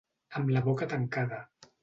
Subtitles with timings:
[0.39, 1.43] Amb la boca tancada.